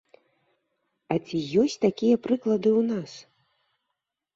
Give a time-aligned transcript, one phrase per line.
[1.13, 3.11] А ці ёсць такія прыклады ў нас?